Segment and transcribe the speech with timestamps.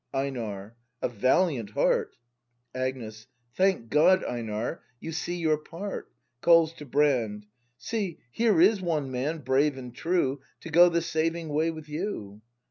[0.15, 0.75] Einar.
[1.03, 2.17] A valiant heart.
[2.73, 3.27] Agnes.
[3.55, 6.11] Thank God, Einar, you see your part!
[6.41, 7.45] [Calls to Brand.]
[7.77, 10.41] See,— here is one man, brave and true.
[10.61, 12.41] To go the saving way with you